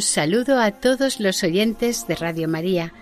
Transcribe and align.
Un 0.00 0.04
saludo 0.04 0.58
a 0.58 0.70
todos 0.70 1.20
los 1.20 1.42
oyentes 1.42 2.06
de 2.06 2.14
Radio 2.14 2.48
María 2.48 2.94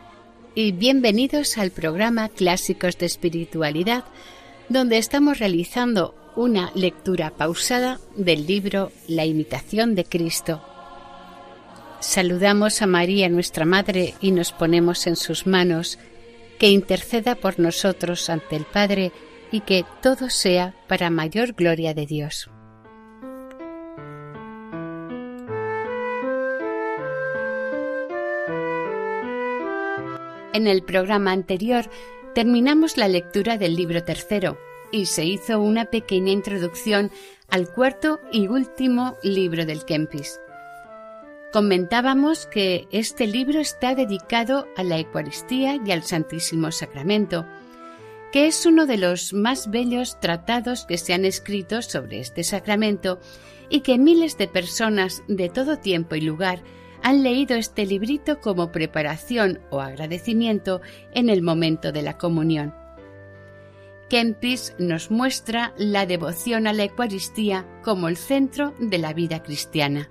y 0.57 0.73
bienvenidos 0.73 1.57
al 1.57 1.71
programa 1.71 2.29
Clásicos 2.29 2.99
de 2.99 3.07
Espiritualidad, 3.07 4.03
donde 4.69 4.99
estamos 4.99 5.39
realizando 5.39 6.17
una 6.35 6.73
lectura 6.75 7.31
pausada 7.31 8.01
del 8.17 8.49
libro 8.49 8.91
La 9.07 9.25
imitación 9.27 9.95
de 9.95 10.07
Cristo. 10.07 10.61
Saludamos 12.01 12.83
a 12.83 12.89
María, 12.89 13.29
nuestra 13.29 13.65
Madre, 13.65 14.15
y 14.21 14.33
nos 14.33 14.51
ponemos 14.51 15.07
en 15.07 15.15
sus 15.15 15.47
manos, 15.47 16.01
que 16.59 16.71
interceda 16.71 17.37
por 17.37 17.61
nosotros 17.61 18.29
ante 18.29 18.57
el 18.57 18.65
Padre 18.65 19.13
y 19.53 19.61
que 19.61 19.85
todo 20.03 20.31
sea 20.31 20.75
para 20.89 21.11
mayor 21.11 21.53
gloria 21.53 21.95
de 21.95 22.07
Dios. 22.07 22.51
En 30.59 30.67
el 30.67 30.83
programa 30.83 31.31
anterior 31.31 31.89
terminamos 32.35 32.97
la 32.97 33.07
lectura 33.07 33.59
del 33.59 33.77
libro 33.77 34.03
tercero 34.03 34.59
y 34.91 35.07
se 35.07 35.25
hizo 35.25 35.61
una 35.61 35.85
pequeña 35.85 36.33
introducción 36.33 37.13
al 37.49 37.69
cuarto 37.69 38.21
y 38.33 38.49
último 38.49 39.17
libro 39.23 39.67
del 39.67 39.85
Kempis. 39.85 40.41
Comentábamos 41.53 42.47
que 42.47 42.89
este 42.91 43.29
libro 43.29 43.61
está 43.61 43.95
dedicado 43.95 44.67
a 44.77 44.83
la 44.83 44.99
Eucaristía 44.99 45.79
y 45.87 45.93
al 45.93 46.03
Santísimo 46.03 46.73
Sacramento, 46.73 47.47
que 48.33 48.49
es 48.49 48.67
uno 48.67 48.87
de 48.87 48.99
los 48.99 49.33
más 49.33 49.71
bellos 49.71 50.19
tratados 50.19 50.87
que 50.87 50.99
se 50.99 51.15
han 51.15 51.25
escrito 51.25 51.83
sobre 51.83 52.19
este 52.19 52.43
sacramento 52.43 53.21
y 53.69 53.83
que 53.83 53.97
miles 53.97 54.37
de 54.37 54.49
personas 54.49 55.23
de 55.29 55.51
todo 55.51 55.79
tiempo 55.79 56.17
y 56.17 56.21
lugar 56.21 56.65
han 57.03 57.23
leído 57.23 57.57
este 57.57 57.87
librito 57.87 58.41
como 58.41 58.73
preparación 58.73 59.61
o 59.71 59.81
agradecimiento 59.81 60.81
en 61.13 61.29
el 61.29 61.43
momento 61.43 61.93
de 61.93 62.03
la 62.03 62.19
comunión. 62.19 62.75
Kempis 64.09 64.75
nos 64.79 65.11
muestra 65.11 65.75
la 65.77 66.07
devoción 66.07 66.67
a 66.67 66.73
la 66.73 66.85
Eucaristía 66.85 67.67
como 67.83 68.09
el 68.09 68.17
centro 68.17 68.75
de 68.79 68.99
la 68.99 69.13
vida 69.13 69.43
cristiana. 69.43 70.09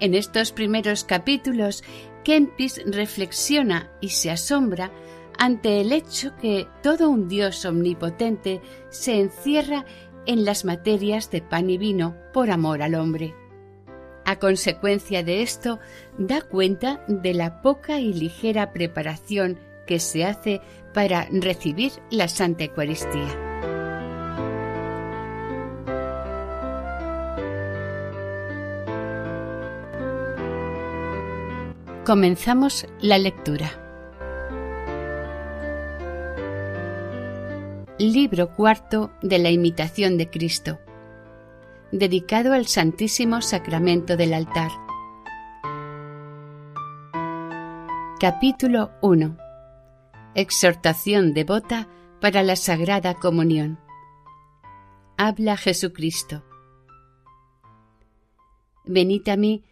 En 0.00 0.14
estos 0.14 0.52
primeros 0.52 1.04
capítulos, 1.04 1.84
Kempis 2.24 2.80
reflexiona 2.86 3.90
y 4.00 4.10
se 4.10 4.30
asombra 4.30 4.90
ante 5.38 5.80
el 5.80 5.92
hecho 5.92 6.34
que 6.36 6.66
todo 6.82 7.10
un 7.10 7.28
Dios 7.28 7.64
omnipotente 7.64 8.60
se 8.90 9.20
encierra 9.20 9.84
en 10.26 10.44
las 10.44 10.64
materias 10.64 11.30
de 11.30 11.42
pan 11.42 11.70
y 11.70 11.78
vino 11.78 12.16
por 12.32 12.50
amor 12.50 12.82
al 12.82 12.94
hombre. 12.94 13.34
A 14.28 14.38
consecuencia 14.38 15.22
de 15.22 15.40
esto, 15.40 15.78
da 16.18 16.42
cuenta 16.42 17.02
de 17.08 17.32
la 17.32 17.62
poca 17.62 17.98
y 17.98 18.12
ligera 18.12 18.74
preparación 18.74 19.58
que 19.86 20.00
se 20.00 20.26
hace 20.26 20.60
para 20.92 21.26
recibir 21.30 21.92
la 22.10 22.28
Santa 22.28 22.64
Eucaristía. 22.64 23.26
Comenzamos 32.04 32.86
la 33.00 33.16
lectura. 33.16 33.70
Libro 37.98 38.54
cuarto 38.54 39.10
de 39.22 39.38
la 39.38 39.50
imitación 39.50 40.18
de 40.18 40.28
Cristo 40.28 40.80
dedicado 41.92 42.52
al 42.52 42.66
Santísimo 42.66 43.40
Sacramento 43.40 44.16
del 44.16 44.34
altar. 44.34 44.70
Capítulo 48.20 48.90
1. 49.00 49.38
Exhortación 50.34 51.32
devota 51.32 51.88
para 52.20 52.42
la 52.42 52.56
Sagrada 52.56 53.14
Comunión. 53.14 53.78
Habla 55.16 55.56
Jesucristo. 55.56 56.44
Venid 58.84 59.26
a 59.28 59.36
mí 59.36 59.64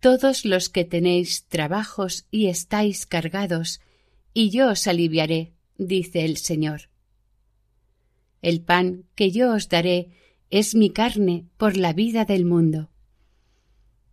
todos 0.00 0.44
los 0.44 0.68
que 0.68 0.84
tenéis 0.84 1.46
trabajos 1.48 2.26
y 2.30 2.46
estáis 2.46 3.06
cargados, 3.06 3.80
y 4.32 4.50
yo 4.50 4.70
os 4.70 4.86
aliviaré, 4.86 5.54
dice 5.76 6.24
el 6.24 6.36
Señor. 6.36 6.90
El 8.42 8.60
pan 8.62 9.06
que 9.14 9.30
yo 9.30 9.52
os 9.54 9.68
daré 9.68 10.10
es 10.54 10.76
mi 10.76 10.90
carne 10.90 11.48
por 11.56 11.76
la 11.76 11.92
vida 11.92 12.24
del 12.24 12.44
mundo. 12.44 12.88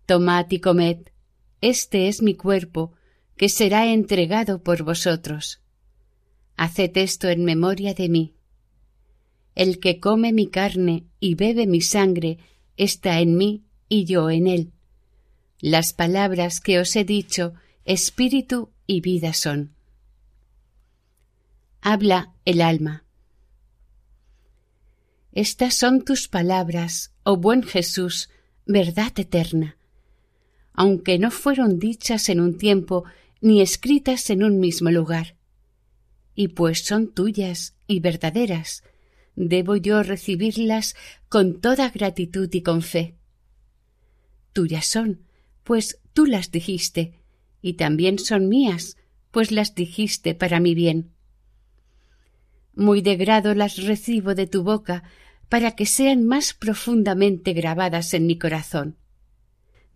Tomad 0.07 0.49
y 0.49 0.57
comed, 0.57 0.97
este 1.61 2.07
es 2.07 2.23
mi 2.23 2.33
cuerpo, 2.33 2.93
que 3.37 3.47
será 3.47 3.85
entregado 3.93 4.63
por 4.63 4.81
vosotros. 4.81 5.61
Haced 6.57 6.97
esto 6.97 7.29
en 7.29 7.45
memoria 7.45 7.93
de 7.93 8.09
mí. 8.09 8.33
El 9.53 9.79
que 9.79 9.99
come 9.99 10.33
mi 10.33 10.47
carne 10.47 11.05
y 11.19 11.35
bebe 11.35 11.67
mi 11.67 11.79
sangre 11.79 12.39
está 12.75 13.19
en 13.19 13.37
mí 13.37 13.63
y 13.87 14.05
yo 14.05 14.31
en 14.31 14.47
él. 14.47 14.71
Las 15.59 15.93
palabras 15.93 16.59
que 16.59 16.79
os 16.79 16.95
he 16.95 17.05
dicho, 17.05 17.53
espíritu 17.85 18.71
y 18.87 19.01
vida 19.01 19.33
son. 19.33 19.75
Habla 21.81 22.33
el 22.45 22.61
alma. 22.61 23.05
Estas 25.33 25.75
son 25.75 26.03
tus 26.03 26.27
palabras, 26.27 27.13
oh 27.23 27.37
buen 27.37 27.63
Jesús, 27.63 28.29
verdad 28.65 29.13
eterna. 29.15 29.77
Aunque 30.73 31.19
no 31.19 31.31
fueron 31.31 31.79
dichas 31.79 32.27
en 32.27 32.41
un 32.41 32.57
tiempo 32.57 33.05
ni 33.39 33.61
escritas 33.61 34.29
en 34.29 34.43
un 34.43 34.59
mismo 34.59 34.91
lugar. 34.91 35.37
Y 36.35 36.49
pues 36.49 36.83
son 36.83 37.13
tuyas 37.13 37.75
y 37.87 38.01
verdaderas, 38.01 38.83
debo 39.35 39.77
yo 39.77 40.03
recibirlas 40.03 40.95
con 41.29 41.61
toda 41.61 41.89
gratitud 41.89 42.49
y 42.51 42.61
con 42.61 42.81
fe. 42.81 43.15
Tuyas 44.51 44.85
son, 44.85 45.21
pues 45.63 45.99
tú 46.13 46.25
las 46.25 46.51
dijiste, 46.51 47.19
y 47.61 47.73
también 47.73 48.19
son 48.19 48.49
mías, 48.49 48.97
pues 49.31 49.51
las 49.51 49.75
dijiste 49.75 50.35
para 50.35 50.59
mi 50.59 50.75
bien. 50.75 51.11
Muy 52.81 53.03
de 53.03 53.15
grado 53.15 53.53
las 53.53 53.77
recibo 53.77 54.33
de 54.33 54.47
tu 54.47 54.63
boca, 54.63 55.03
para 55.49 55.75
que 55.75 55.85
sean 55.85 56.23
más 56.23 56.55
profundamente 56.55 57.53
grabadas 57.53 58.15
en 58.15 58.25
mi 58.25 58.39
corazón. 58.39 58.97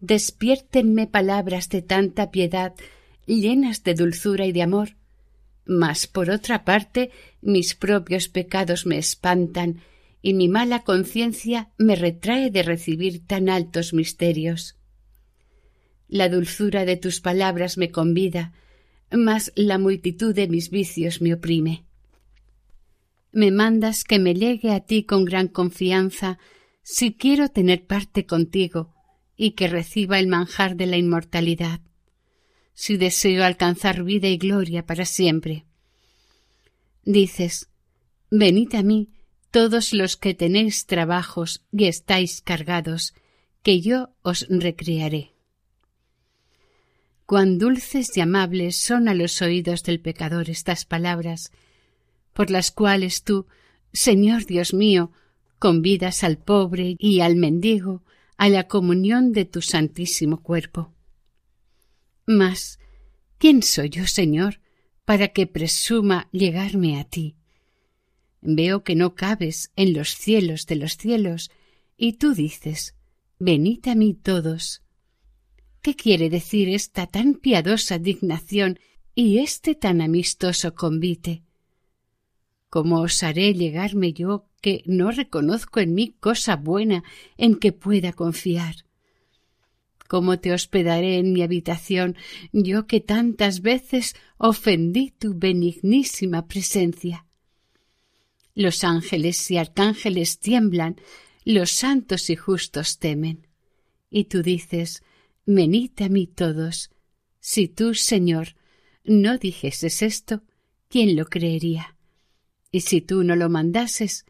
Despiértenme 0.02 1.08
palabras 1.08 1.68
de 1.70 1.82
tanta 1.82 2.30
piedad, 2.30 2.76
llenas 3.26 3.84
de 3.84 3.96
dulzura 3.96 4.46
y 4.46 4.52
de 4.52 4.62
amor. 4.62 4.98
Mas, 5.66 6.06
por 6.06 6.30
otra 6.30 6.64
parte, 6.64 7.10
mis 7.42 7.74
propios 7.74 8.30
pecados 8.30 8.86
me 8.86 9.00
espantan, 9.00 9.82
y 10.22 10.36
mi 10.36 10.48
mala 10.48 10.84
conciencia 10.84 11.72
me 11.80 11.96
retrae 11.96 12.52
de 12.52 12.62
recibir 12.62 13.26
tan 13.26 13.50
altos 13.50 13.96
misterios. 13.96 14.78
La 16.08 16.30
dulzura 16.30 16.86
de 16.86 16.98
tus 16.98 17.20
palabras 17.20 17.80
me 17.80 17.90
convida, 17.90 18.54
mas 19.10 19.52
la 19.56 19.80
multitud 19.80 20.36
de 20.36 20.48
mis 20.48 20.70
vicios 20.70 21.20
me 21.20 21.34
oprime 21.34 21.85
me 23.36 23.52
mandas 23.52 24.06
que 24.06 24.18
me 24.18 24.34
llegue 24.34 24.72
a 24.72 24.80
ti 24.80 25.04
con 25.04 25.26
gran 25.26 25.50
confianza 25.50 26.40
si 26.84 27.16
quiero 27.16 27.50
tener 27.50 27.86
parte 27.86 28.26
contigo 28.26 28.96
y 29.36 29.52
que 29.52 29.68
reciba 29.68 30.20
el 30.20 30.28
manjar 30.28 30.78
de 30.78 30.86
la 30.86 30.96
inmortalidad, 30.96 31.82
si 32.74 32.96
deseo 32.96 33.44
alcanzar 33.44 34.04
vida 34.04 34.30
y 34.30 34.38
gloria 34.38 34.86
para 34.86 35.04
siempre. 35.04 35.66
Dices, 37.04 37.68
venid 38.32 38.74
a 38.74 38.84
mí 38.84 39.10
todos 39.52 39.92
los 39.92 40.16
que 40.16 40.34
tenéis 40.34 40.86
trabajos 40.86 41.66
y 41.74 41.86
estáis 41.86 42.42
cargados, 42.42 43.14
que 43.64 43.82
yo 43.82 44.16
os 44.22 44.48
recrearé. 44.50 45.34
Cuán 47.26 47.58
dulces 47.58 48.16
y 48.16 48.22
amables 48.22 48.78
son 48.78 49.10
a 49.10 49.14
los 49.14 49.42
oídos 49.42 49.84
del 49.84 50.00
pecador 50.00 50.50
estas 50.50 50.86
palabras, 50.86 51.52
por 52.36 52.52
las 52.52 52.70
cuales 52.70 53.24
tú, 53.24 53.48
Señor 53.94 54.46
Dios 54.46 54.74
mío, 54.74 55.14
convidas 55.58 56.22
al 56.26 56.38
pobre 56.38 56.98
y 57.00 57.22
al 57.22 57.38
mendigo 57.38 58.04
a 58.36 58.50
la 58.50 58.68
comunión 58.68 59.32
de 59.32 59.46
tu 59.46 59.62
santísimo 59.62 60.44
cuerpo. 60.44 60.94
Mas, 62.26 62.78
¿quién 63.38 63.64
soy 63.64 63.90
yo, 63.90 64.06
Señor, 64.06 64.60
para 65.06 65.30
que 65.30 65.48
presuma 65.48 66.28
llegarme 66.34 67.00
a 67.00 67.06
ti? 67.06 67.38
Veo 68.42 68.84
que 68.84 68.96
no 68.96 69.16
cabes 69.16 69.72
en 69.78 69.94
los 69.94 70.10
cielos 70.10 70.66
de 70.66 70.76
los 70.76 70.98
cielos, 70.98 71.52
y 71.96 72.14
tú 72.14 72.34
dices, 72.34 72.96
venid 73.40 73.88
a 73.88 73.96
mí 73.96 74.14
todos. 74.14 74.84
¿Qué 75.82 75.96
quiere 75.96 76.30
decir 76.30 76.68
esta 76.68 77.08
tan 77.08 77.36
piadosa 77.36 77.98
dignación 77.98 78.78
y 79.16 79.38
este 79.38 79.74
tan 79.74 80.02
amistoso 80.02 80.76
convite? 80.76 81.46
¿Cómo 82.76 83.00
osaré 83.00 83.54
llegarme 83.54 84.12
yo 84.12 84.50
que 84.60 84.84
no 84.86 85.10
reconozco 85.10 85.80
en 85.80 85.94
mí 85.94 86.14
cosa 86.20 86.58
buena 86.58 87.06
en 87.38 87.56
que 87.56 87.72
pueda 87.72 88.12
confiar? 88.12 88.76
¿Cómo 90.10 90.40
te 90.42 90.52
hospedaré 90.52 91.18
en 91.20 91.32
mi 91.32 91.42
habitación, 91.42 92.18
yo 92.52 92.86
que 92.86 93.00
tantas 93.00 93.62
veces 93.62 94.18
ofendí 94.38 95.12
tu 95.12 95.36
benignísima 95.36 96.48
presencia? 96.48 97.26
Los 98.56 98.84
ángeles 98.84 99.50
y 99.52 99.58
arcángeles 99.58 100.40
tiemblan, 100.40 100.98
los 101.46 101.72
santos 101.72 102.30
y 102.30 102.36
justos 102.36 103.00
temen. 103.00 103.48
Y 104.10 104.26
tú 104.26 104.42
dices, 104.42 105.02
venid 105.46 105.92
a 106.02 106.10
mí 106.10 106.28
todos. 106.28 106.90
Si 107.40 107.70
tú, 107.70 107.94
Señor, 107.94 108.58
no 109.06 109.38
dijeses 109.38 110.02
esto, 110.02 110.44
¿quién 110.90 111.16
lo 111.16 111.28
creería? 111.28 111.95
Y 112.76 112.82
si 112.82 113.00
tú 113.00 113.24
no 113.24 113.38
lo 113.38 113.50
mandases, 113.50 114.26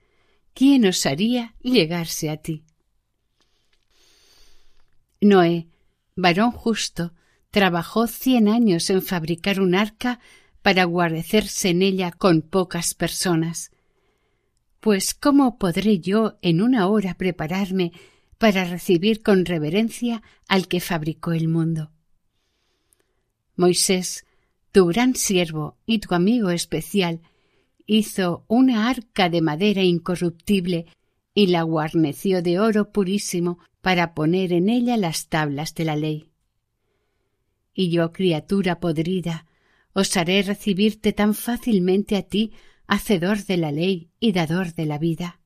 ¿quién 0.54 0.86
osaría 0.86 1.56
llegarse 1.64 2.30
a 2.30 2.38
ti? 2.38 2.64
Noé, 5.20 5.68
varón 6.16 6.52
justo, 6.52 7.16
trabajó 7.50 8.06
cien 8.06 8.48
años 8.48 8.92
en 8.92 9.02
fabricar 9.02 9.60
un 9.60 9.74
arca 9.74 10.20
para 10.62 10.84
guarecerse 10.84 11.70
en 11.70 11.82
ella 11.82 12.12
con 12.12 12.44
pocas 12.44 12.94
personas. 12.94 13.72
Pues 14.80 15.16
¿cómo 15.16 15.58
podré 15.58 16.00
yo 16.00 16.38
en 16.44 16.62
una 16.62 16.88
hora 16.88 17.16
prepararme 17.16 17.94
para 18.38 18.64
recibir 18.64 19.24
con 19.24 19.46
reverencia 19.46 20.22
al 20.48 20.68
que 20.68 20.82
fabricó 20.82 21.32
el 21.32 21.48
mundo? 21.48 21.90
Moisés, 23.56 24.24
tu 24.72 24.86
gran 24.86 25.16
siervo 25.16 25.80
y 25.88 25.98
tu 25.98 26.14
amigo 26.14 26.52
especial, 26.52 27.22
hizo 27.86 28.46
una 28.48 28.90
arca 28.90 29.30
de 29.30 29.42
madera 29.42 29.84
incorruptible 29.84 30.86
y 31.34 31.48
la 31.48 31.64
guarneció 31.64 32.42
de 32.42 32.60
oro 32.60 32.92
purísimo 32.92 33.60
para 33.82 34.14
poner 34.14 34.54
en 34.54 34.70
ella 34.70 34.98
las 34.98 35.28
tablas 35.28 35.76
de 35.76 35.86
la 35.86 35.96
ley. 35.96 36.32
Y 37.74 37.90
yo, 37.90 38.12
criatura 38.12 38.80
podrida, 38.80 39.46
osaré 39.94 40.42
recibirte 40.42 41.14
tan 41.14 41.34
fácilmente 41.34 42.16
a 42.16 42.24
ti, 42.24 42.54
hacedor 42.88 43.44
de 43.46 43.58
la 43.58 43.72
ley 43.72 44.10
y 44.20 44.32
dador 44.32 44.74
de 44.74 44.86
la 44.86 44.98
vida. 44.98 45.40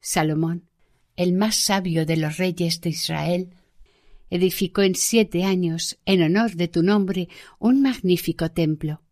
Salomón, 0.00 0.68
el 1.16 1.34
más 1.34 1.56
sabio 1.56 2.06
de 2.06 2.16
los 2.16 2.38
reyes 2.38 2.80
de 2.80 2.90
Israel, 2.90 3.54
edificó 4.30 4.82
en 4.82 4.94
siete 4.94 5.44
años, 5.44 5.98
en 6.06 6.22
honor 6.22 6.52
de 6.52 6.68
tu 6.68 6.82
nombre, 6.82 7.28
un 7.58 7.82
magnífico 7.82 8.50
templo. 8.50 9.02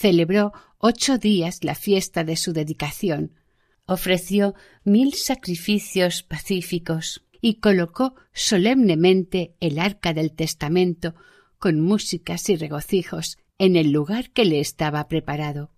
Celebró 0.00 0.52
ocho 0.78 1.18
días 1.18 1.64
la 1.64 1.74
fiesta 1.74 2.22
de 2.22 2.36
su 2.36 2.52
dedicación, 2.52 3.32
ofreció 3.84 4.54
mil 4.84 5.12
sacrificios 5.14 6.22
pacíficos 6.22 7.24
y 7.40 7.54
colocó 7.54 8.14
solemnemente 8.32 9.56
el 9.58 9.80
arca 9.80 10.14
del 10.14 10.36
testamento 10.36 11.16
con 11.58 11.80
músicas 11.80 12.48
y 12.48 12.54
regocijos 12.54 13.38
en 13.58 13.74
el 13.74 13.90
lugar 13.90 14.30
que 14.30 14.44
le 14.44 14.60
estaba 14.60 15.08
preparado. 15.08 15.72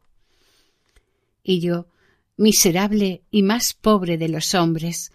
Y 1.43 1.61
yo, 1.61 1.89
miserable 2.37 3.23
y 3.31 3.43
más 3.43 3.73
pobre 3.73 4.19
de 4.19 4.29
los 4.29 4.55
hombres, 4.55 5.13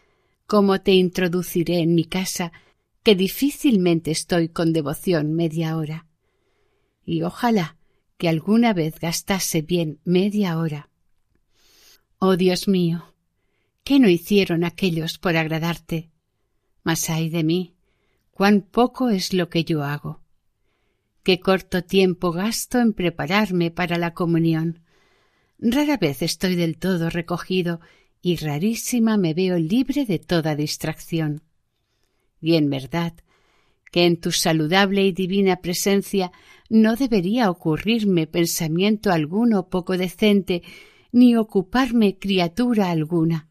¿cómo 0.48 0.82
te 0.82 0.94
introduciré 0.94 1.78
en 1.78 1.94
mi 1.94 2.06
casa, 2.06 2.52
que 3.04 3.14
difícilmente 3.14 4.10
estoy 4.10 4.50
con 4.50 4.74
devoción 4.74 5.36
media 5.36 5.78
hora? 5.78 6.08
Y 7.06 7.22
ojalá 7.22 7.75
que 8.18 8.30
alguna 8.30 8.74
vez 8.74 9.00
gastase 9.00 9.62
bien 9.62 10.00
media 10.04 10.58
hora 10.58 10.90
Oh 12.18 12.38
Dios 12.38 12.68
mío, 12.68 13.14
¿qué 13.84 14.00
no 14.00 14.10
hicieron 14.10 14.64
aquellos 14.64 15.18
por 15.18 15.36
agradarte? 15.36 16.10
Mas 16.84 17.10
ay 17.10 17.30
de 17.30 17.44
mí, 17.44 17.76
cuán 18.32 18.62
poco 18.62 19.10
es 19.10 19.34
lo 19.34 19.50
que 19.50 19.64
yo 19.64 19.84
hago. 19.84 20.22
Qué 21.24 21.40
corto 21.40 21.84
tiempo 21.84 22.32
gasto 22.32 22.80
en 22.80 22.94
prepararme 22.94 23.70
para 23.70 23.98
la 23.98 24.14
comunión. 24.14 24.82
Rara 25.60 25.98
vez 25.98 26.22
estoy 26.22 26.56
del 26.56 26.78
todo 26.78 27.10
recogido 27.10 27.82
y 28.22 28.38
rarísima 28.38 29.18
me 29.18 29.34
veo 29.34 29.58
libre 29.58 30.06
de 30.06 30.20
toda 30.20 30.56
distracción. 30.56 31.44
Y 32.42 32.56
en 32.56 32.70
verdad 32.70 33.14
que 33.92 34.06
en 34.06 34.20
tu 34.20 34.32
saludable 34.32 35.04
y 35.04 35.12
divina 35.12 35.58
presencia 35.58 36.32
no 36.70 36.96
debería 36.96 37.50
ocurrirme 37.50 38.28
pensamiento 38.28 39.12
alguno 39.12 39.70
poco 39.70 39.98
decente 39.98 40.64
ni 41.12 41.36
ocuparme 41.36 42.18
criatura 42.18 42.90
alguna, 42.90 43.50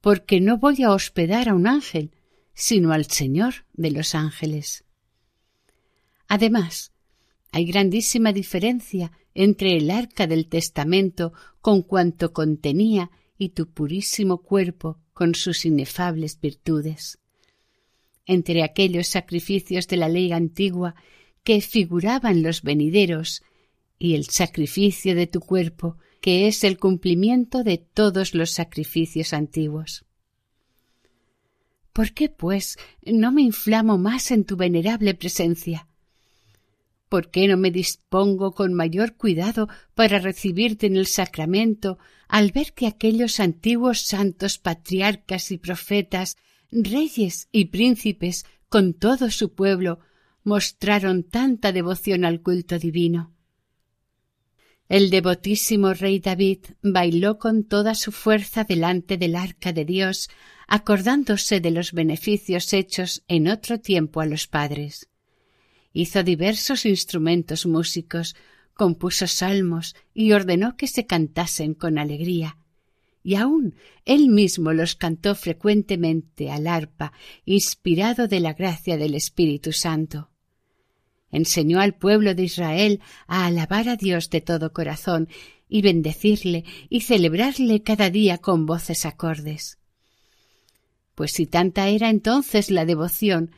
porque 0.00 0.40
no 0.40 0.58
voy 0.58 0.82
a 0.82 0.92
hospedar 0.92 1.48
a 1.48 1.54
un 1.54 1.66
ángel, 1.66 2.12
sino 2.54 2.92
al 2.92 3.06
Señor 3.06 3.66
de 3.72 3.90
los 3.90 4.14
ángeles. 4.14 4.84
Además, 6.28 6.92
hay 7.52 7.66
grandísima 7.66 8.32
diferencia 8.32 9.12
entre 9.34 9.76
el 9.76 9.90
arca 9.90 10.26
del 10.26 10.48
testamento 10.48 11.32
con 11.60 11.82
cuanto 11.82 12.32
contenía 12.32 13.10
y 13.38 13.50
tu 13.50 13.68
purísimo 13.68 14.38
cuerpo 14.38 14.98
con 15.12 15.34
sus 15.34 15.64
inefables 15.64 16.40
virtudes. 16.40 17.18
Entre 18.24 18.62
aquellos 18.62 19.08
sacrificios 19.08 19.86
de 19.88 19.96
la 19.96 20.08
ley 20.08 20.32
antigua 20.32 20.94
que 21.46 21.60
figuraban 21.60 22.42
los 22.42 22.62
venideros 22.62 23.44
y 24.00 24.16
el 24.16 24.24
sacrificio 24.24 25.14
de 25.14 25.28
tu 25.28 25.38
cuerpo 25.38 25.96
que 26.20 26.48
es 26.48 26.64
el 26.64 26.76
cumplimiento 26.76 27.62
de 27.62 27.78
todos 27.78 28.34
los 28.34 28.50
sacrificios 28.50 29.32
antiguos. 29.32 30.04
¿Por 31.92 32.14
qué, 32.14 32.28
pues, 32.28 32.78
no 33.04 33.30
me 33.30 33.42
inflamo 33.42 33.96
más 33.96 34.32
en 34.32 34.44
tu 34.44 34.56
venerable 34.56 35.14
presencia? 35.14 35.86
¿Por 37.08 37.30
qué 37.30 37.46
no 37.46 37.56
me 37.56 37.70
dispongo 37.70 38.50
con 38.50 38.74
mayor 38.74 39.14
cuidado 39.14 39.68
para 39.94 40.18
recibirte 40.18 40.88
en 40.88 40.96
el 40.96 41.06
sacramento 41.06 41.96
al 42.26 42.50
ver 42.50 42.72
que 42.72 42.88
aquellos 42.88 43.38
antiguos 43.38 44.00
santos 44.00 44.58
patriarcas 44.58 45.52
y 45.52 45.58
profetas, 45.58 46.38
reyes 46.72 47.46
y 47.52 47.66
príncipes, 47.66 48.46
con 48.68 48.94
todo 48.94 49.30
su 49.30 49.54
pueblo, 49.54 50.00
mostraron 50.46 51.24
tanta 51.24 51.72
devoción 51.72 52.24
al 52.24 52.40
culto 52.40 52.78
divino? 52.78 53.34
El 54.88 55.10
devotísimo 55.10 55.92
rey 55.92 56.20
David 56.20 56.60
bailó 56.82 57.36
con 57.38 57.64
toda 57.64 57.96
su 57.96 58.12
fuerza 58.12 58.62
delante 58.62 59.18
del 59.18 59.34
arca 59.34 59.72
de 59.72 59.84
Dios, 59.84 60.30
acordándose 60.68 61.58
de 61.58 61.72
los 61.72 61.92
beneficios 61.92 62.72
hechos 62.72 63.24
en 63.26 63.48
otro 63.48 63.80
tiempo 63.80 64.20
a 64.20 64.26
los 64.26 64.46
padres. 64.46 65.08
Hizo 65.92 66.22
diversos 66.22 66.86
instrumentos 66.86 67.66
músicos, 67.66 68.36
compuso 68.74 69.26
salmos 69.26 69.96
y 70.14 70.30
ordenó 70.30 70.76
que 70.76 70.86
se 70.86 71.06
cantasen 71.06 71.74
con 71.74 71.98
alegría. 71.98 72.56
Y 73.24 73.34
aun 73.34 73.74
él 74.04 74.28
mismo 74.28 74.72
los 74.72 74.94
cantó 74.94 75.34
frecuentemente 75.34 76.52
al 76.52 76.68
arpa, 76.68 77.12
inspirado 77.44 78.28
de 78.28 78.38
la 78.38 78.52
gracia 78.52 78.96
del 78.96 79.16
Espíritu 79.16 79.72
Santo 79.72 80.30
enseñó 81.36 81.80
al 81.80 81.94
pueblo 81.94 82.34
de 82.34 82.44
Israel 82.44 83.00
a 83.26 83.46
alabar 83.46 83.88
a 83.88 83.96
Dios 83.96 84.30
de 84.30 84.40
todo 84.40 84.72
corazón 84.72 85.28
y 85.68 85.82
bendecirle 85.82 86.64
y 86.88 87.02
celebrarle 87.02 87.82
cada 87.82 88.10
día 88.10 88.38
con 88.38 88.66
voces 88.66 89.04
acordes. 89.04 89.78
Pues 91.14 91.32
si 91.32 91.46
tanta 91.46 91.88
era 91.88 92.10
entonces 92.10 92.70
la 92.70 92.84
devoción, 92.84 93.50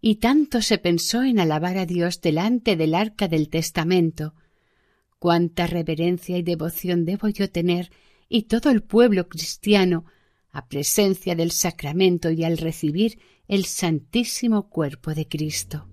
y 0.00 0.16
tanto 0.16 0.62
se 0.62 0.78
pensó 0.78 1.24
en 1.24 1.40
alabar 1.40 1.76
a 1.76 1.86
Dios 1.86 2.20
delante 2.20 2.76
del 2.76 2.94
arca 2.94 3.26
del 3.26 3.48
testamento, 3.48 4.34
cuánta 5.18 5.66
reverencia 5.66 6.38
y 6.38 6.42
devoción 6.42 7.04
debo 7.04 7.28
yo 7.28 7.50
tener 7.50 7.90
y 8.28 8.42
todo 8.42 8.70
el 8.70 8.82
pueblo 8.82 9.28
cristiano 9.28 10.04
a 10.50 10.68
presencia 10.68 11.34
del 11.34 11.50
sacramento 11.50 12.30
y 12.30 12.44
al 12.44 12.58
recibir 12.58 13.18
el 13.48 13.64
santísimo 13.64 14.68
cuerpo 14.68 15.14
de 15.14 15.26
Cristo. 15.26 15.88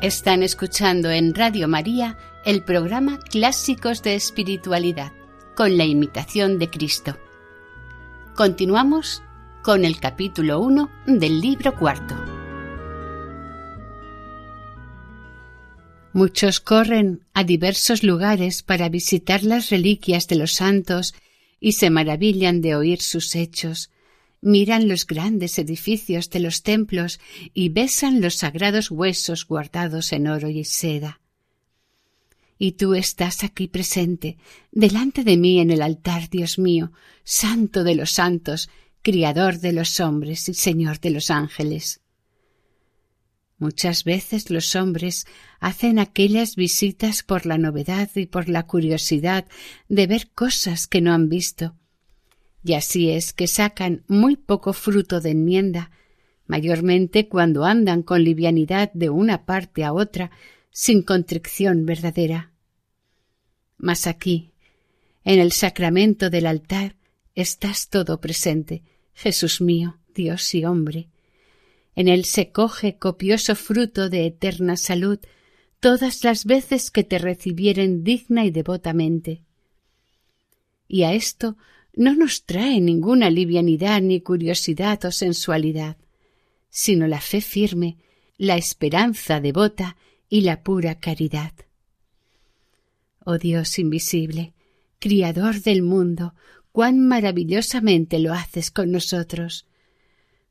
Están 0.00 0.42
escuchando 0.42 1.10
en 1.10 1.34
Radio 1.34 1.68
María 1.68 2.16
el 2.46 2.64
programa 2.64 3.18
Clásicos 3.18 4.02
de 4.02 4.14
Espiritualidad 4.14 5.12
con 5.54 5.76
la 5.76 5.84
imitación 5.84 6.58
de 6.58 6.70
Cristo. 6.70 7.18
Continuamos 8.34 9.22
con 9.62 9.84
el 9.84 10.00
capítulo 10.00 10.60
1 10.60 10.90
del 11.06 11.42
libro 11.42 11.76
cuarto. 11.76 12.14
Muchos 16.14 16.60
corren 16.60 17.26
a 17.34 17.44
diversos 17.44 18.02
lugares 18.02 18.62
para 18.62 18.88
visitar 18.88 19.42
las 19.42 19.68
reliquias 19.68 20.26
de 20.28 20.36
los 20.36 20.54
santos 20.54 21.12
y 21.60 21.72
se 21.72 21.90
maravillan 21.90 22.62
de 22.62 22.74
oír 22.74 23.02
sus 23.02 23.36
hechos, 23.36 23.90
miran 24.40 24.88
los 24.88 25.06
grandes 25.06 25.58
edificios 25.58 26.30
de 26.30 26.40
los 26.40 26.62
templos 26.62 27.20
y 27.52 27.68
besan 27.68 28.20
los 28.20 28.36
sagrados 28.36 28.90
huesos 28.90 29.46
guardados 29.46 30.12
en 30.12 30.28
oro 30.28 30.48
y 30.48 30.64
seda. 30.64 31.20
Y 32.58 32.72
tú 32.72 32.94
estás 32.94 33.42
aquí 33.42 33.68
presente, 33.68 34.36
delante 34.70 35.24
de 35.24 35.36
mí 35.36 35.60
en 35.60 35.70
el 35.70 35.82
altar, 35.82 36.28
Dios 36.28 36.58
mío, 36.58 36.92
Santo 37.24 37.84
de 37.84 37.94
los 37.94 38.12
santos, 38.12 38.68
Criador 39.02 39.60
de 39.60 39.72
los 39.72 39.98
hombres 40.00 40.48
y 40.48 40.54
Señor 40.54 41.00
de 41.00 41.10
los 41.10 41.30
ángeles. 41.30 42.00
Muchas 43.56 44.04
veces 44.04 44.50
los 44.50 44.74
hombres 44.74 45.26
hacen 45.58 45.98
aquellas 45.98 46.56
visitas 46.56 47.22
por 47.22 47.44
la 47.44 47.58
novedad 47.58 48.10
y 48.14 48.26
por 48.26 48.48
la 48.48 48.66
curiosidad 48.66 49.46
de 49.88 50.06
ver 50.06 50.30
cosas 50.30 50.86
que 50.86 51.02
no 51.02 51.12
han 51.12 51.28
visto, 51.28 51.76
y 52.62 52.74
así 52.74 53.10
es 53.10 53.32
que 53.32 53.46
sacan 53.46 54.04
muy 54.06 54.36
poco 54.36 54.72
fruto 54.72 55.20
de 55.20 55.30
enmienda, 55.30 55.90
mayormente 56.46 57.28
cuando 57.28 57.64
andan 57.64 58.02
con 58.02 58.22
livianidad 58.22 58.92
de 58.92 59.08
una 59.08 59.46
parte 59.46 59.84
a 59.84 59.92
otra, 59.92 60.30
sin 60.70 61.02
contrición 61.02 61.86
verdadera. 61.86 62.52
Mas 63.76 64.06
aquí, 64.06 64.52
en 65.24 65.38
el 65.38 65.52
sacramento 65.52 66.28
del 66.28 66.46
altar, 66.46 66.96
estás 67.34 67.88
todo 67.88 68.20
presente, 68.20 68.82
Jesús 69.14 69.60
mío, 69.60 69.98
Dios 70.14 70.54
y 70.54 70.64
hombre. 70.64 71.08
En 71.94 72.08
él 72.08 72.24
se 72.24 72.50
coge 72.50 72.96
copioso 72.96 73.54
fruto 73.56 74.10
de 74.10 74.26
eterna 74.26 74.76
salud 74.76 75.18
todas 75.80 76.24
las 76.24 76.44
veces 76.44 76.90
que 76.90 77.04
te 77.04 77.18
recibieren 77.18 78.04
digna 78.04 78.44
y 78.44 78.50
devotamente. 78.50 79.42
Y 80.86 81.04
a 81.04 81.14
esto 81.14 81.56
no 81.94 82.14
nos 82.14 82.44
trae 82.44 82.80
ninguna 82.80 83.30
livianidad 83.30 84.00
ni 84.00 84.20
curiosidad 84.20 85.04
o 85.04 85.10
sensualidad, 85.10 85.96
sino 86.68 87.06
la 87.06 87.20
fe 87.20 87.40
firme, 87.40 87.98
la 88.36 88.56
esperanza 88.56 89.40
devota 89.40 89.96
y 90.28 90.42
la 90.42 90.62
pura 90.62 90.98
caridad. 90.98 91.52
Oh 93.24 93.38
Dios 93.38 93.78
invisible, 93.78 94.54
Criador 94.98 95.62
del 95.62 95.82
mundo, 95.82 96.34
cuán 96.72 97.00
maravillosamente 97.00 98.18
lo 98.18 98.32
haces 98.32 98.70
con 98.70 98.92
nosotros, 98.92 99.66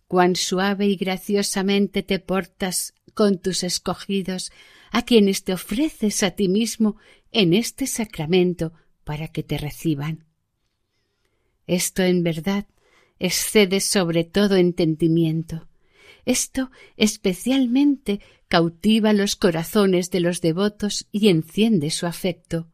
cuán 0.08 0.36
suave 0.36 0.88
y 0.88 0.96
graciosamente 0.96 2.04
te 2.04 2.20
portas 2.20 2.94
con 3.14 3.38
tus 3.38 3.64
escogidos, 3.64 4.52
a 4.92 5.04
quienes 5.04 5.44
te 5.44 5.54
ofreces 5.54 6.24
a 6.24 6.32
ti 6.32 6.48
mismo 6.48 6.98
en 7.32 7.54
este 7.54 7.86
sacramento 7.86 8.74
para 9.04 9.28
que 9.28 9.44
te 9.44 9.58
reciban. 9.58 10.29
Esto 11.70 12.02
en 12.02 12.24
verdad 12.24 12.66
excede 13.20 13.80
sobre 13.80 14.24
todo 14.24 14.56
entendimiento. 14.56 15.68
Esto 16.26 16.72
especialmente 16.98 18.22
cautiva 18.48 19.14
los 19.14 19.36
corazones 19.36 20.10
de 20.10 20.20
los 20.20 20.42
devotos 20.42 21.06
y 21.12 21.28
enciende 21.28 21.92
su 21.92 22.08
afecto. 22.08 22.72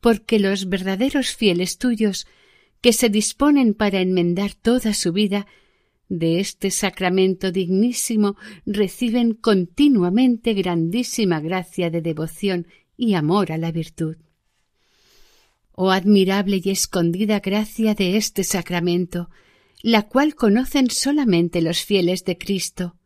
Porque 0.00 0.38
los 0.38 0.70
verdaderos 0.70 1.36
fieles 1.36 1.76
tuyos, 1.76 2.26
que 2.80 2.94
se 2.94 3.10
disponen 3.10 3.74
para 3.74 4.00
enmendar 4.00 4.54
toda 4.54 4.94
su 4.94 5.12
vida, 5.12 5.46
de 6.08 6.40
este 6.40 6.70
sacramento 6.70 7.52
dignísimo 7.52 8.36
reciben 8.64 9.34
continuamente 9.34 10.54
grandísima 10.54 11.38
gracia 11.40 11.90
de 11.90 12.00
devoción 12.00 12.66
y 12.96 13.12
amor 13.12 13.52
a 13.52 13.58
la 13.58 13.72
virtud. 13.72 14.16
Oh 15.80 15.92
admirable 15.92 16.60
y 16.60 16.70
escondida 16.70 17.38
gracia 17.38 17.94
de 17.94 18.16
este 18.16 18.42
sacramento, 18.42 19.30
la 19.80 20.08
cual 20.08 20.34
conocen 20.34 20.90
solamente 20.90 21.62
los 21.62 21.84
fieles 21.84 22.24
de 22.24 22.36
Cristo, 22.36 22.96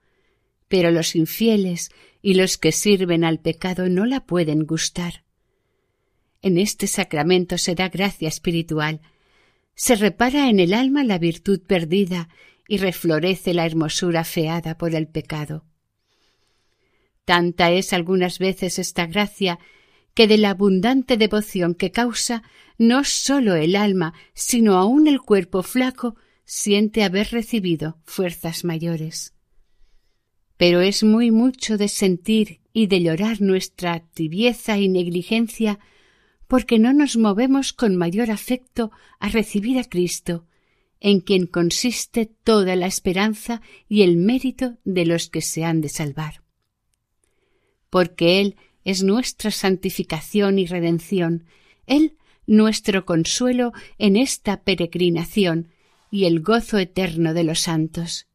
pero 0.69 0.91
los 0.91 1.15
infieles 1.15 1.91
y 2.23 2.33
los 2.33 2.57
que 2.57 2.73
sirven 2.73 3.25
al 3.25 3.41
pecado 3.41 3.91
no 3.91 4.07
la 4.07 4.25
pueden 4.25 4.65
gustar. 4.65 5.23
En 6.41 6.57
este 6.57 6.87
sacramento 6.87 7.59
se 7.59 7.75
da 7.75 7.91
gracia 7.91 8.29
espiritual, 8.29 9.03
se 9.75 9.95
repara 9.95 10.49
en 10.49 10.59
el 10.59 10.73
alma 10.73 11.05
la 11.05 11.19
virtud 11.19 11.61
perdida 11.61 12.31
y 12.67 12.79
reflorece 12.79 13.53
la 13.53 13.67
hermosura 13.67 14.25
feada 14.25 14.79
por 14.79 14.95
el 14.95 15.09
pecado. 15.09 15.67
Tanta 17.27 17.71
es 17.71 17.93
algunas 17.93 18.39
veces 18.39 18.79
esta 18.79 19.05
gracia 19.05 19.59
que 20.15 20.27
de 20.27 20.39
la 20.39 20.51
abundante 20.51 21.17
devoción 21.17 21.75
que 21.75 21.91
causa 21.91 22.43
no 22.79 23.05
sólo 23.05 23.55
el 23.55 23.77
alma, 23.77 24.15
sino 24.35 24.77
aun 24.77 25.07
el 25.07 25.21
cuerpo 25.21 25.63
flaco 25.63 26.17
siente 26.45 27.05
haber 27.05 27.31
recibido 27.31 27.99
fuerzas 28.05 28.65
mayores. 28.65 29.35
Pero 30.57 30.81
es 30.81 31.03
muy 31.03 31.31
mucho 31.31 31.79
de 31.79 31.89
sentir 31.89 32.61
y 32.73 32.87
de 32.87 33.03
llorar 33.03 33.41
nuestra 33.41 34.01
tibieza 34.01 34.79
y 34.79 34.89
negligencia 34.89 35.79
porque 36.47 36.79
no 36.79 36.93
nos 36.93 37.17
movemos 37.17 37.73
con 37.73 37.97
mayor 37.97 38.31
afecto 38.31 38.91
a 39.19 39.29
recibir 39.29 39.79
a 39.79 39.85
Cristo, 39.85 40.47
en 41.01 41.21
quien 41.21 41.47
consiste 41.47 42.27
toda 42.27 42.77
la 42.77 42.87
esperanza 42.87 43.63
y 43.89 44.03
el 44.03 44.19
mérito 44.19 44.77
de 44.85 45.07
los 45.07 45.31
que 45.31 45.41
se 45.41 45.65
han 45.65 45.81
de 45.81 45.89
salvar. 45.89 46.43
Porque 47.89 48.41
Él 48.41 48.57
es 48.85 49.03
nuestra 49.03 49.51
santificación 49.51 50.59
y 50.59 50.67
redención, 50.67 51.45
Él 51.87 52.17
nuestro 52.47 53.05
consuelo 53.05 53.73
en 53.99 54.17
esta 54.17 54.63
peregrinación 54.63 55.69
y 56.11 56.25
el 56.25 56.41
gozo 56.41 56.79
eterno 56.79 57.35
de 57.35 57.45
los 57.45 57.61
santos. 57.61 58.27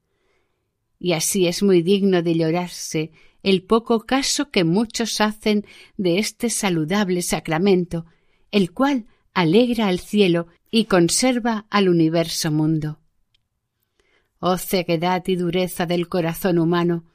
y 0.99 1.13
así 1.13 1.45
es 1.45 1.61
muy 1.61 1.83
digno 1.83 2.23
de 2.23 2.33
llorarse 2.33 3.11
el 3.43 3.63
poco 3.63 4.05
caso 4.05 4.49
que 4.49 4.63
muchos 4.63 5.21
hacen 5.21 5.65
de 5.95 6.17
este 6.19 6.49
saludable 6.49 7.21
sacramento, 7.21 8.05
el 8.51 8.71
cual 8.71 9.05
alegra 9.33 9.87
al 9.87 9.99
cielo 9.99 10.47
y 10.71 10.85
conserva 10.85 11.65
al 11.69 11.87
universo 11.87 12.51
mundo. 12.51 12.99
Oh 14.39 14.57
ceguedad 14.57 15.23
y 15.27 15.35
dureza 15.35 15.85
del 15.85 16.09
corazón 16.09 16.59
humano, 16.59 17.05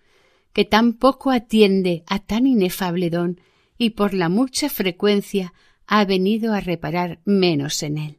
que 0.52 0.64
tan 0.64 0.94
poco 0.94 1.30
atiende 1.30 2.04
a 2.06 2.18
tan 2.18 2.46
inefable 2.46 3.10
don 3.10 3.40
y 3.78 3.90
por 3.90 4.14
la 4.14 4.28
mucha 4.28 4.68
frecuencia 4.68 5.52
ha 5.86 6.04
venido 6.04 6.54
a 6.54 6.60
reparar 6.60 7.20
menos 7.24 7.82
en 7.82 7.98
él. 7.98 8.18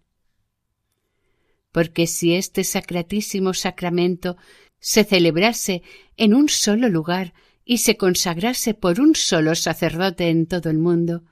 Porque 1.72 2.06
si 2.08 2.36
este 2.36 2.64
sacratísimo 2.64 3.54
sacramento 3.54 4.38
se 4.80 5.04
celebrase 5.04 5.82
en 6.18 6.34
un 6.34 6.50
solo 6.50 6.90
lugar 6.90 7.34
y 7.66 7.78
se 7.78 7.98
consagrase 7.98 8.74
por 8.74 9.00
un 9.00 9.16
solo 9.16 9.56
sacerdote 9.56 10.30
en 10.30 10.46
todo 10.46 10.70
el 10.70 10.78
mundo, 10.78 11.24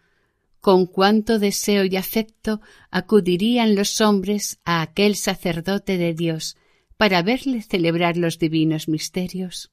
con 0.61 0.85
cuánto 0.85 1.39
deseo 1.39 1.83
y 1.85 1.97
afecto 1.97 2.61
acudirían 2.91 3.75
los 3.75 3.99
hombres 3.99 4.59
a 4.63 4.81
aquel 4.81 5.15
sacerdote 5.15 5.97
de 5.97 6.13
Dios 6.13 6.55
para 6.97 7.23
verle 7.23 7.63
celebrar 7.63 8.15
los 8.15 8.37
divinos 8.37 8.87
misterios. 8.87 9.70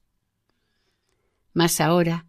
Mas 1.59 1.81
ahora 1.81 2.25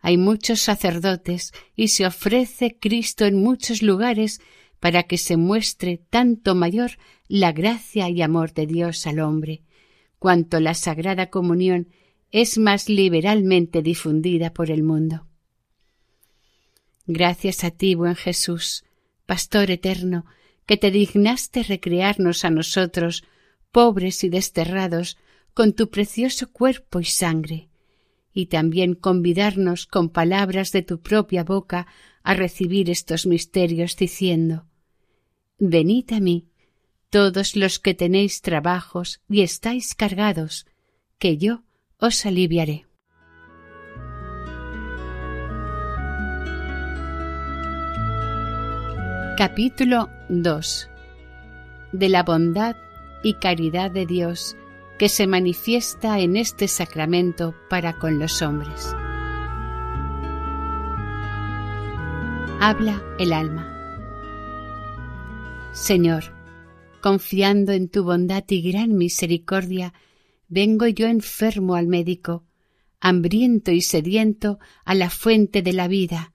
hay 0.00 0.16
muchos 0.16 0.62
sacerdotes 0.62 1.52
y 1.76 1.88
se 1.88 2.06
ofrece 2.06 2.78
Cristo 2.80 3.26
en 3.26 3.36
muchos 3.36 3.82
lugares 3.82 4.40
para 4.80 5.02
que 5.02 5.18
se 5.18 5.36
muestre 5.36 6.00
tanto 6.08 6.54
mayor 6.54 6.92
la 7.28 7.52
gracia 7.52 8.08
y 8.08 8.22
amor 8.22 8.54
de 8.54 8.66
Dios 8.66 9.06
al 9.06 9.20
hombre, 9.20 9.60
cuanto 10.18 10.58
la 10.58 10.72
Sagrada 10.72 11.28
Comunión 11.28 11.90
es 12.30 12.56
más 12.56 12.88
liberalmente 12.88 13.82
difundida 13.82 14.54
por 14.54 14.70
el 14.70 14.82
mundo. 14.82 15.26
Gracias 17.04 17.64
a 17.64 17.72
ti, 17.72 17.94
buen 17.94 18.16
Jesús, 18.16 18.86
Pastor 19.26 19.70
eterno, 19.70 20.24
que 20.64 20.78
te 20.78 20.90
dignaste 20.90 21.62
recrearnos 21.62 22.46
a 22.46 22.48
nosotros, 22.48 23.22
pobres 23.70 24.24
y 24.24 24.30
desterrados, 24.30 25.18
con 25.52 25.74
tu 25.74 25.90
precioso 25.90 26.50
cuerpo 26.50 26.98
y 26.98 27.04
sangre, 27.04 27.68
y 28.32 28.46
también 28.46 28.94
convidarnos 28.94 29.86
con 29.86 30.08
palabras 30.08 30.72
de 30.72 30.82
tu 30.82 31.00
propia 31.00 31.44
boca 31.44 31.86
a 32.22 32.34
recibir 32.34 32.90
estos 32.90 33.26
misterios, 33.26 33.96
diciendo 33.96 34.66
Venid 35.58 36.12
a 36.12 36.20
mí, 36.20 36.48
todos 37.10 37.56
los 37.56 37.78
que 37.78 37.94
tenéis 37.94 38.40
trabajos 38.40 39.20
y 39.28 39.42
estáis 39.42 39.94
cargados, 39.94 40.66
que 41.18 41.36
yo 41.36 41.62
os 41.98 42.24
aliviaré. 42.26 42.86
Capítulo 49.36 50.08
2 50.28 50.88
De 51.92 52.08
la 52.08 52.22
bondad 52.22 52.76
y 53.22 53.34
caridad 53.34 53.90
de 53.90 54.06
Dios 54.06 54.56
que 54.98 55.08
se 55.08 55.26
manifiesta 55.26 56.20
en 56.20 56.36
este 56.36 56.68
sacramento 56.68 57.54
para 57.68 57.98
con 57.98 58.18
los 58.18 58.42
hombres. 58.42 58.94
Habla 62.60 63.02
el 63.18 63.32
alma. 63.32 63.68
Señor, 65.72 66.24
confiando 67.00 67.72
en 67.72 67.88
tu 67.88 68.04
bondad 68.04 68.44
y 68.48 68.62
gran 68.70 68.96
misericordia, 68.96 69.92
vengo 70.48 70.86
yo 70.86 71.06
enfermo 71.06 71.74
al 71.74 71.88
médico, 71.88 72.44
hambriento 73.00 73.72
y 73.72 73.80
sediento 73.80 74.60
a 74.84 74.94
la 74.94 75.10
fuente 75.10 75.62
de 75.62 75.72
la 75.72 75.88
vida, 75.88 76.34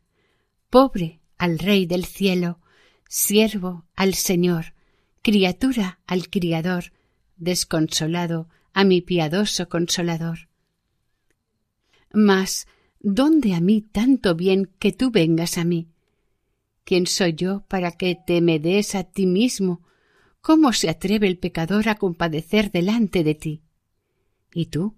pobre 0.69 1.21
al 1.37 1.59
Rey 1.59 1.85
del 1.85 2.03
cielo, 2.03 2.59
siervo 3.07 3.85
al 3.95 4.15
Señor, 4.15 4.73
criatura 5.21 5.99
al 6.07 6.29
Criador, 6.29 6.91
desconsolado 7.37 8.47
a 8.73 8.83
mi 8.83 9.01
piadoso 9.01 9.69
consolador. 9.69 10.49
Mas, 12.13 12.67
¿dónde 12.99 13.53
a 13.53 13.61
mí 13.61 13.81
tanto 13.81 14.35
bien 14.35 14.69
que 14.79 14.91
tú 14.91 15.11
vengas 15.11 15.57
a 15.57 15.63
mí? 15.63 15.89
¿Quién 16.83 17.05
soy 17.05 17.33
yo 17.33 17.65
para 17.67 17.91
que 17.91 18.15
te 18.15 18.39
me 18.41 18.59
des 18.59 18.95
a 18.95 19.03
ti 19.03 19.25
mismo? 19.25 19.81
¿Cómo 20.41 20.71
se 20.73 20.89
atreve 20.89 21.27
el 21.27 21.37
pecador 21.37 21.89
a 21.89 21.95
compadecer 21.95 22.71
delante 22.71 23.23
de 23.23 23.35
ti? 23.35 23.61
¿Y 24.53 24.67
tú? 24.67 24.95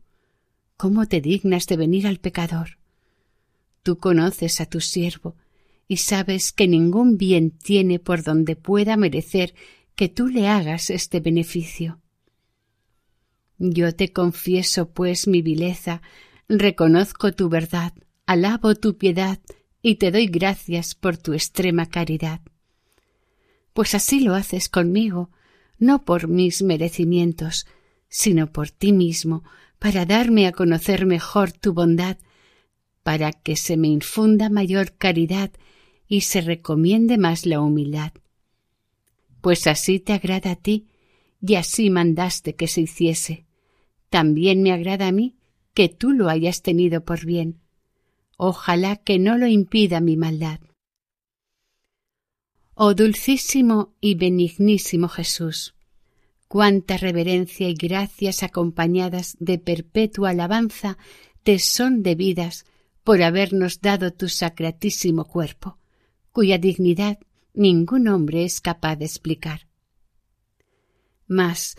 ¿Cómo 0.78 1.08
te 1.08 1.20
dignas 1.20 1.66
de 1.66 1.78
venir 1.78 2.06
al 2.06 2.20
pecador? 2.20 2.78
Tú 3.82 3.98
conoces 3.98 4.62
a 4.62 4.66
tu 4.66 4.82
siervo, 4.82 5.36
y 5.88 5.98
sabes 5.98 6.54
que 6.54 6.68
ningún 6.68 7.18
bien 7.18 7.50
tiene 7.50 7.98
por 7.98 8.24
donde 8.24 8.56
pueda 8.56 8.96
merecer 8.96 9.56
que 9.96 10.08
tú 10.08 10.28
le 10.28 10.48
hagas 10.48 10.92
este 10.92 11.20
beneficio. 11.20 12.00
Yo 13.60 13.94
te 13.94 14.14
confieso, 14.14 14.90
pues, 14.90 15.28
mi 15.28 15.42
vileza, 15.42 16.02
reconozco 16.48 17.34
tu 17.34 17.50
verdad, 17.50 17.94
alabo 18.26 18.74
tu 18.76 18.98
piedad 18.98 19.40
y 19.82 19.96
te 19.96 20.12
doy 20.12 20.28
gracias 20.28 20.96
por 20.96 21.18
tu 21.18 21.34
extrema 21.34 21.86
caridad. 21.86 22.40
Pues 23.74 23.96
así 23.96 24.22
lo 24.22 24.34
haces 24.34 24.70
conmigo, 24.70 25.30
no 25.78 26.06
por 26.06 26.30
mis 26.30 26.62
merecimientos, 26.62 27.68
sino 28.08 28.52
por 28.52 28.72
ti 28.72 28.94
mismo, 28.94 29.44
para 29.78 30.06
darme 30.06 30.48
a 30.48 30.54
conocer 30.54 31.06
mejor 31.06 31.52
tu 31.52 31.74
bondad, 31.74 32.18
para 33.04 33.34
que 33.34 33.58
se 33.58 33.76
me 33.76 33.90
infunda 33.90 34.50
mayor 34.50 34.94
caridad 34.94 35.52
y 36.08 36.22
se 36.22 36.40
recomiende 36.42 37.18
más 37.18 37.46
la 37.46 37.60
humildad. 37.60 38.14
Pues 39.42 39.68
así 39.68 40.00
te 40.00 40.14
agrada 40.14 40.52
a 40.52 40.56
ti, 40.56 40.88
y 41.42 41.56
así 41.56 41.90
mandaste 41.90 42.56
que 42.56 42.68
se 42.68 42.82
hiciese. 42.82 43.49
También 44.10 44.62
me 44.62 44.72
agrada 44.72 45.08
a 45.08 45.12
mí 45.12 45.36
que 45.74 45.90
tú 45.90 46.12
lo 46.12 46.30
hayas 46.30 46.62
tenido 46.62 47.04
por 47.06 47.26
bien. 47.26 47.60
Ojalá 48.38 48.98
que 48.98 49.20
no 49.20 49.38
lo 49.38 49.48
impida 49.48 50.02
mi 50.02 50.18
maldad. 50.18 50.60
Oh 52.74 52.94
dulcísimo 52.94 53.94
y 54.00 54.16
benignísimo 54.16 55.10
Jesús, 55.10 55.76
cuánta 56.48 56.98
reverencia 56.98 57.68
y 57.68 57.74
gracias 57.74 58.42
acompañadas 58.42 59.36
de 59.40 59.58
perpetua 59.58 60.30
alabanza 60.30 60.98
te 61.44 61.60
son 61.60 62.04
debidas 62.04 62.66
por 63.04 63.22
habernos 63.22 63.82
dado 63.82 64.14
tu 64.14 64.30
sacratísimo 64.30 65.26
cuerpo 65.26 65.80
cuya 66.32 66.58
dignidad 66.58 67.20
ningún 67.54 68.08
hombre 68.08 68.46
es 68.46 68.62
capaz 68.62 68.96
de 68.96 69.06
explicar. 69.06 69.68
Mas, 71.28 71.78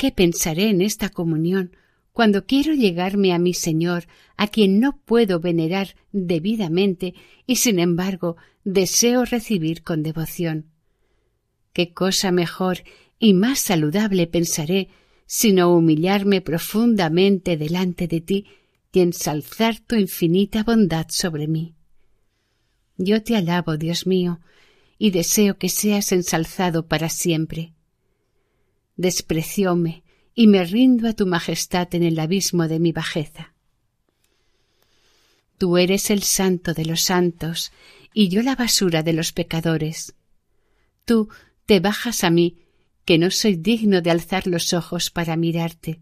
¿qué 0.00 0.12
pensaré 0.12 0.70
en 0.70 0.80
esta 0.80 1.10
comunión 1.10 1.76
cuando 2.12 2.46
quiero 2.46 2.72
llegarme 2.72 3.34
a 3.34 3.38
mi 3.38 3.52
Señor, 3.52 4.06
a 4.38 4.46
quien 4.48 4.80
no 4.80 4.98
puedo 5.04 5.40
venerar 5.40 5.94
debidamente 6.10 7.12
y 7.46 7.56
sin 7.56 7.78
embargo 7.78 8.38
deseo 8.64 9.26
recibir 9.26 9.82
con 9.82 10.02
devoción? 10.02 10.70
¿Qué 11.74 11.92
cosa 11.92 12.32
mejor 12.32 12.78
y 13.18 13.34
más 13.34 13.58
saludable 13.58 14.26
pensaré 14.26 14.88
sino 15.26 15.76
humillarme 15.76 16.40
profundamente 16.40 17.58
delante 17.58 18.08
de 18.08 18.22
ti 18.22 18.46
y 18.94 19.00
ensalzar 19.00 19.80
tu 19.80 19.96
infinita 19.96 20.62
bondad 20.62 21.08
sobre 21.10 21.46
mí? 21.46 21.74
Yo 22.96 23.22
te 23.22 23.36
alabo, 23.36 23.76
Dios 23.76 24.06
mío, 24.06 24.40
y 24.96 25.10
deseo 25.10 25.58
que 25.58 25.68
seas 25.68 26.10
ensalzado 26.12 26.88
para 26.88 27.10
siempre. 27.10 27.74
Desprecióme 29.00 30.02
y 30.34 30.46
me 30.46 30.62
rindo 30.64 31.08
a 31.08 31.14
tu 31.14 31.26
majestad 31.26 31.88
en 31.94 32.02
el 32.02 32.18
abismo 32.18 32.68
de 32.68 32.78
mi 32.78 32.92
bajeza. 32.92 33.54
Tú 35.56 35.78
eres 35.78 36.10
el 36.10 36.22
santo 36.22 36.74
de 36.74 36.84
los 36.84 37.00
santos 37.00 37.72
y 38.12 38.28
yo 38.28 38.42
la 38.42 38.56
basura 38.56 39.02
de 39.02 39.14
los 39.14 39.32
pecadores. 39.32 40.14
Tú 41.06 41.30
te 41.64 41.80
bajas 41.80 42.24
a 42.24 42.30
mí, 42.30 42.58
que 43.06 43.16
no 43.16 43.30
soy 43.30 43.56
digno 43.56 44.02
de 44.02 44.10
alzar 44.10 44.46
los 44.46 44.74
ojos 44.74 45.10
para 45.10 45.34
mirarte. 45.36 46.00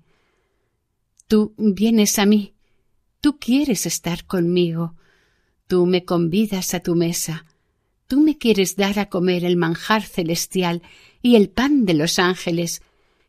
Tú 1.29 1.55
vienes 1.57 2.19
a 2.19 2.27
mí, 2.27 2.55
tú 3.21 3.39
quieres 3.39 3.87
estar 3.87 4.25
conmigo, 4.25 4.97
Tú 5.69 5.85
me 5.85 6.07
convidas 6.07 6.73
a 6.73 6.81
tu 6.81 6.95
mesa. 6.97 7.45
Tú 8.07 8.23
me 8.23 8.39
quieres 8.39 8.75
dar 8.75 8.99
a 8.99 9.11
comer 9.11 9.45
el 9.45 9.59
manjar 9.59 10.03
celestial 10.03 10.81
y 11.21 11.37
el 11.37 11.51
pan 11.51 11.85
de 11.85 11.93
los 11.93 12.19
ángeles, 12.19 12.81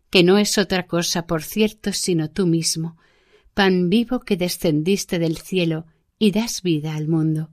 que 0.09 0.23
no 0.23 0.37
es 0.37 0.57
otra 0.57 0.87
cosa, 0.87 1.27
por 1.27 1.43
cierto, 1.43 1.93
sino 1.93 2.29
tú 2.29 2.47
mismo, 2.47 2.97
pan 3.53 3.89
vivo 3.89 4.19
que 4.21 4.37
descendiste 4.37 5.19
del 5.19 5.37
cielo 5.37 5.85
y 6.17 6.31
das 6.31 6.61
vida 6.61 6.95
al 6.95 7.07
mundo. 7.07 7.49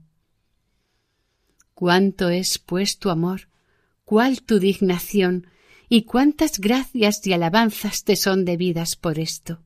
Cuánto 1.73 2.29
es, 2.29 2.57
pues, 2.57 2.97
tu 2.97 3.09
amor, 3.09 3.49
cuál 4.03 4.41
tu 4.41 4.59
dignación, 4.59 5.47
y 5.89 6.03
cuántas 6.03 6.59
gracias 6.59 7.25
y 7.25 7.33
alabanzas 7.33 8.03
te 8.03 8.15
son 8.15 8.45
debidas 8.45 8.95
por 8.95 9.19
esto. 9.19 9.61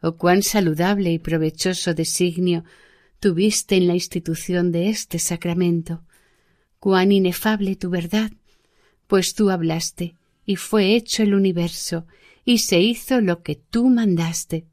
Oh 0.00 0.16
cuán 0.16 0.42
saludable 0.42 1.10
y 1.12 1.18
provechoso 1.18 1.94
designio 1.94 2.64
tuviste 3.18 3.76
en 3.76 3.88
la 3.88 3.94
institución 3.94 4.70
de 4.70 4.88
este 4.88 5.18
sacramento. 5.18 6.04
Cuán 6.78 7.10
inefable 7.10 7.74
tu 7.74 7.90
verdad, 7.90 8.30
pues 9.08 9.34
tú 9.34 9.50
hablaste, 9.50 10.14
y 10.48 10.56
fue 10.56 10.96
hecho 10.96 11.22
el 11.22 11.34
universo, 11.34 12.06
y 12.42 12.60
se 12.60 12.80
hizo 12.80 13.20
lo 13.20 13.42
que 13.42 13.54
tú 13.54 13.90
mandaste. 13.90 14.64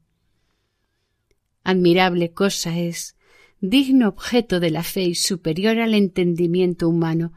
Admirable 1.64 2.32
cosa 2.32 2.78
es, 2.78 3.14
digno 3.60 4.08
objeto 4.08 4.58
de 4.58 4.70
la 4.70 4.82
fe 4.82 5.02
y 5.02 5.14
superior 5.14 5.78
al 5.78 5.92
entendimiento 5.92 6.88
humano, 6.88 7.34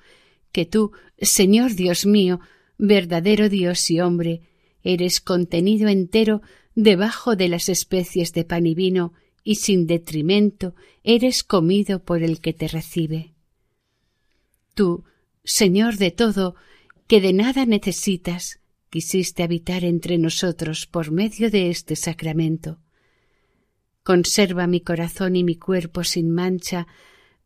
que 0.54 0.65
tú, 0.65 0.93
Señor 1.19 1.75
Dios 1.75 2.06
mío, 2.06 2.39
verdadero 2.78 3.49
Dios 3.49 3.91
y 3.91 3.99
hombre, 3.99 4.43
eres 4.84 5.19
contenido 5.19 5.89
entero 5.89 6.41
debajo 6.75 7.36
de 7.36 7.49
las 7.49 7.67
especies 7.67 8.32
de 8.32 8.45
pan 8.45 8.65
y 8.67 8.73
vino, 8.73 9.12
y 9.43 9.56
sin 9.56 9.86
detrimento 9.86 10.75
eres 11.04 11.43
comido 11.43 12.06
por 12.06 12.23
el 12.23 12.39
que 12.39 12.54
te 12.54 12.69
recibe. 12.69 13.34
Tú, 14.75 15.04
Señor 15.43 15.97
de 15.97 16.12
todo, 16.12 16.56
que 17.10 17.22
de 17.22 17.34
nada 17.34 17.65
necesitas, 17.65 18.60
quisiste 18.91 19.41
habitar 19.41 19.84
entre 19.84 20.19
nosotros 20.19 20.86
por 20.86 21.10
medio 21.10 21.50
de 21.50 21.72
este 21.72 21.95
sacramento. 21.95 22.78
Conserva 24.04 24.67
mi 24.67 24.82
corazón 24.82 25.36
y 25.36 25.43
mi 25.43 25.56
cuerpo 25.56 26.04
sin 26.04 26.30
mancha, 26.30 26.86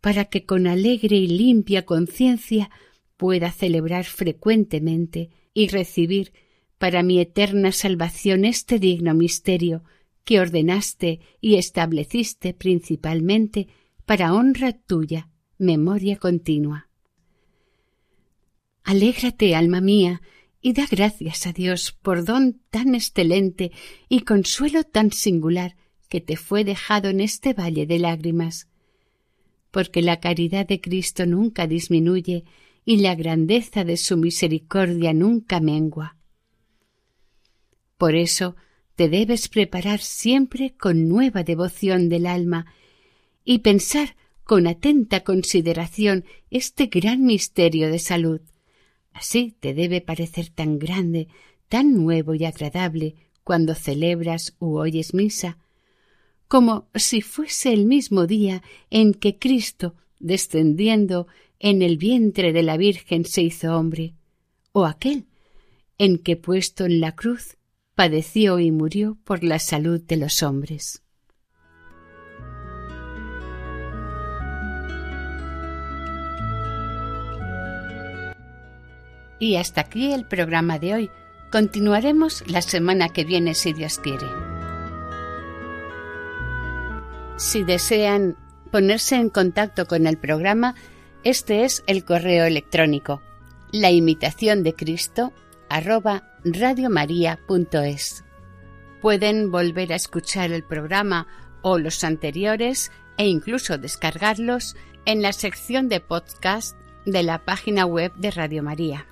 para 0.01 0.25
que 0.25 0.45
con 0.45 0.67
alegre 0.67 1.15
y 1.15 1.27
limpia 1.27 1.85
conciencia 1.85 2.69
pueda 3.15 3.53
celebrar 3.53 4.03
frecuentemente 4.03 5.29
y 5.53 5.69
recibir 5.69 6.33
para 6.77 7.01
mi 7.01 7.21
eterna 7.21 7.71
salvación 7.71 8.43
este 8.43 8.79
digno 8.79 9.13
misterio 9.13 9.85
que 10.25 10.41
ordenaste 10.41 11.21
y 11.39 11.55
estableciste 11.55 12.53
principalmente 12.53 13.69
para 14.05 14.33
honra 14.33 14.73
tuya, 14.73 15.29
memoria 15.57 16.17
continua. 16.17 16.89
Alégrate, 18.83 19.55
alma 19.55 19.79
mía, 19.79 20.21
y 20.61 20.73
da 20.73 20.85
gracias 20.89 21.47
a 21.47 21.53
Dios 21.53 21.97
por 22.01 22.25
don 22.25 22.61
tan 22.69 22.95
excelente 22.95 23.71
y 24.09 24.21
consuelo 24.21 24.83
tan 24.83 25.11
singular 25.11 25.75
que 26.09 26.21
te 26.21 26.37
fue 26.37 26.63
dejado 26.63 27.09
en 27.09 27.21
este 27.21 27.53
valle 27.53 27.85
de 27.85 27.99
lágrimas, 27.99 28.67
porque 29.71 30.01
la 30.01 30.19
caridad 30.19 30.67
de 30.67 30.79
Cristo 30.79 31.25
nunca 31.25 31.65
disminuye 31.65 32.45
y 32.85 32.97
la 32.97 33.15
grandeza 33.15 33.83
de 33.83 33.97
su 33.97 34.17
misericordia 34.17 35.13
nunca 35.13 35.59
mengua. 35.59 36.17
Por 37.97 38.15
eso 38.15 38.55
te 38.95 39.09
debes 39.09 39.47
preparar 39.47 40.01
siempre 40.01 40.75
con 40.75 41.07
nueva 41.07 41.43
devoción 41.43 42.09
del 42.09 42.25
alma 42.25 42.65
y 43.43 43.59
pensar 43.59 44.15
con 44.43 44.67
atenta 44.67 45.23
consideración 45.23 46.25
este 46.51 46.87
gran 46.87 47.23
misterio 47.23 47.89
de 47.89 47.99
salud. 47.99 48.41
Así 49.13 49.55
te 49.59 49.73
debe 49.73 50.01
parecer 50.01 50.49
tan 50.49 50.79
grande, 50.79 51.27
tan 51.69 51.95
nuevo 51.95 52.33
y 52.35 52.45
agradable 52.45 53.15
cuando 53.43 53.75
celebras 53.75 54.55
u 54.59 54.77
oyes 54.77 55.13
misa, 55.13 55.57
como 56.47 56.87
si 56.95 57.21
fuese 57.21 57.73
el 57.73 57.85
mismo 57.85 58.27
día 58.27 58.63
en 58.89 59.13
que 59.13 59.37
Cristo, 59.37 59.95
descendiendo 60.19 61.27
en 61.59 61.81
el 61.81 61.97
vientre 61.97 62.53
de 62.53 62.63
la 62.63 62.77
Virgen, 62.77 63.25
se 63.25 63.41
hizo 63.41 63.75
hombre, 63.75 64.13
o 64.71 64.85
aquel 64.85 65.25
en 65.97 66.17
que 66.17 66.35
puesto 66.35 66.85
en 66.85 66.99
la 66.99 67.15
cruz 67.15 67.57
padeció 67.95 68.59
y 68.59 68.71
murió 68.71 69.17
por 69.23 69.43
la 69.43 69.59
salud 69.59 70.01
de 70.01 70.17
los 70.17 70.43
hombres. 70.43 71.02
Y 79.39 79.55
hasta 79.55 79.81
aquí 79.81 80.13
el 80.13 80.25
programa 80.25 80.79
de 80.79 80.93
hoy. 80.93 81.11
Continuaremos 81.51 82.43
la 82.47 82.61
semana 82.61 83.09
que 83.09 83.25
viene 83.25 83.53
si 83.53 83.73
Dios 83.73 83.99
quiere. 83.99 84.25
Si 87.37 87.63
desean 87.63 88.37
ponerse 88.71 89.15
en 89.15 89.29
contacto 89.29 89.85
con 89.85 90.07
el 90.07 90.17
programa, 90.17 90.75
este 91.23 91.63
es 91.63 91.83
el 91.87 92.05
correo 92.05 92.45
electrónico 92.45 93.21
la 93.73 93.89
imitación 93.91 94.63
de 94.63 94.73
Cristo. 94.75 95.33
Pueden 99.01 99.51
volver 99.51 99.91
a 99.91 99.95
escuchar 99.95 100.51
el 100.51 100.63
programa 100.63 101.27
o 101.63 101.79
los 101.79 102.03
anteriores 102.03 102.91
e 103.17 103.27
incluso 103.27 103.77
descargarlos 103.77 104.75
en 105.05 105.21
la 105.21 105.33
sección 105.33 105.89
de 105.89 105.99
podcast 105.99 106.77
de 107.05 107.23
la 107.23 107.43
página 107.43 107.85
web 107.85 108.13
de 108.15 108.31
Radio 108.31 108.63
María. 108.63 109.07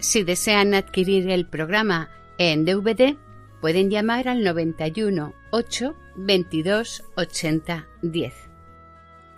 Si 0.00 0.24
desean 0.24 0.72
adquirir 0.72 1.30
el 1.30 1.46
programa 1.46 2.08
en 2.38 2.64
DVD, 2.64 3.16
pueden 3.60 3.90
llamar 3.90 4.28
al 4.28 4.42
91 4.42 5.34
8 5.50 5.96
22 6.16 7.04
80 7.16 7.86
10. 8.00 8.34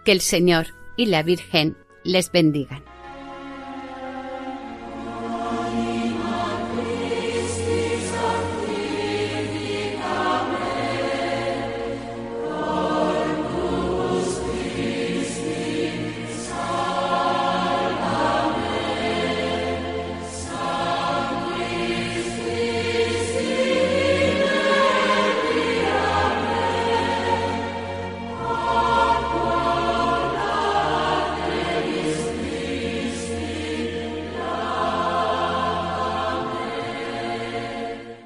Que 0.04 0.12
el 0.12 0.20
Señor 0.20 0.68
y 0.96 1.06
la 1.06 1.24
Virgen 1.24 1.76
les 2.04 2.30
bendigan. 2.30 2.84